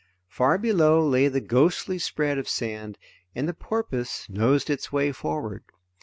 Far 0.29 0.57
below 0.57 1.07
lay 1.07 1.27
the 1.27 1.39
ghostly 1.39 1.99
spread 1.99 2.39
of 2.39 2.49
sand, 2.49 2.97
and 3.35 3.47
the 3.47 3.53
porpoise 3.53 4.25
nosed 4.31 4.71
its 4.71 4.91
way 4.91 5.11
forward. 5.11 5.63